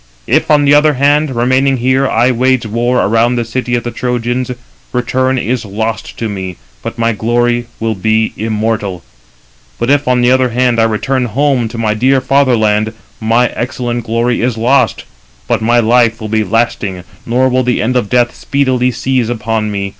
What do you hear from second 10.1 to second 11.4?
the other hand, I return